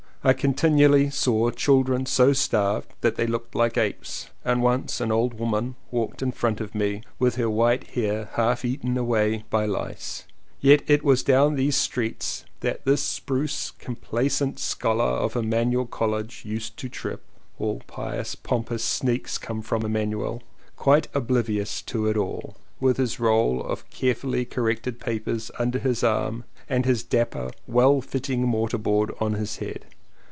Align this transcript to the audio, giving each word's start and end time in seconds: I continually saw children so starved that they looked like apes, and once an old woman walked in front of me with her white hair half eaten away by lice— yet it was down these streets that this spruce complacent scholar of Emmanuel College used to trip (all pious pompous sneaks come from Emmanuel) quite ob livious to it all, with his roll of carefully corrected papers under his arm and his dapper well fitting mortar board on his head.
I 0.23 0.33
continually 0.33 1.09
saw 1.09 1.49
children 1.49 2.05
so 2.05 2.31
starved 2.31 2.93
that 3.01 3.15
they 3.15 3.25
looked 3.25 3.55
like 3.55 3.75
apes, 3.75 4.29
and 4.45 4.61
once 4.61 5.01
an 5.01 5.11
old 5.11 5.33
woman 5.33 5.73
walked 5.89 6.21
in 6.21 6.31
front 6.31 6.61
of 6.61 6.75
me 6.75 7.01
with 7.17 7.37
her 7.37 7.49
white 7.49 7.85
hair 7.95 8.29
half 8.33 8.63
eaten 8.63 8.99
away 8.99 9.45
by 9.49 9.65
lice— 9.65 10.25
yet 10.61 10.83
it 10.85 11.01
was 11.03 11.23
down 11.23 11.55
these 11.55 11.75
streets 11.75 12.45
that 12.59 12.85
this 12.85 13.01
spruce 13.01 13.71
complacent 13.71 14.59
scholar 14.59 15.03
of 15.05 15.35
Emmanuel 15.35 15.87
College 15.87 16.43
used 16.45 16.77
to 16.77 16.87
trip 16.87 17.23
(all 17.57 17.81
pious 17.87 18.35
pompous 18.35 18.83
sneaks 18.83 19.39
come 19.39 19.63
from 19.63 19.83
Emmanuel) 19.83 20.43
quite 20.75 21.07
ob 21.15 21.29
livious 21.31 21.83
to 21.87 22.05
it 22.05 22.15
all, 22.15 22.55
with 22.79 22.97
his 22.97 23.19
roll 23.19 23.59
of 23.63 23.89
carefully 23.89 24.45
corrected 24.45 24.99
papers 24.99 25.49
under 25.57 25.79
his 25.79 26.03
arm 26.03 26.43
and 26.69 26.85
his 26.85 27.01
dapper 27.01 27.49
well 27.65 28.01
fitting 28.01 28.43
mortar 28.43 28.77
board 28.77 29.11
on 29.19 29.33
his 29.33 29.57
head. 29.57 29.83